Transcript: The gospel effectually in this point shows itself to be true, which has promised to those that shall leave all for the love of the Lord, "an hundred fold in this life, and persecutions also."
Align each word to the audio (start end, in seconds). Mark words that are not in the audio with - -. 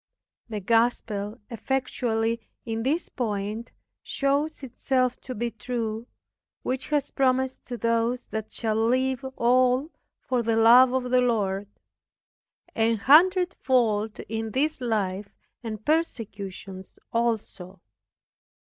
The 0.49 0.61
gospel 0.61 1.39
effectually 1.51 2.49
in 2.65 2.81
this 2.81 3.07
point 3.07 3.69
shows 4.01 4.63
itself 4.63 5.21
to 5.21 5.35
be 5.35 5.51
true, 5.51 6.07
which 6.63 6.87
has 6.87 7.11
promised 7.11 7.63
to 7.67 7.77
those 7.77 8.23
that 8.31 8.51
shall 8.51 8.87
leave 8.87 9.23
all 9.37 9.91
for 10.19 10.41
the 10.41 10.55
love 10.55 10.91
of 10.91 11.11
the 11.11 11.21
Lord, 11.21 11.67
"an 12.73 12.95
hundred 12.97 13.53
fold 13.53 14.19
in 14.21 14.49
this 14.53 14.81
life, 14.81 15.29
and 15.61 15.85
persecutions 15.85 16.97
also." 17.13 17.79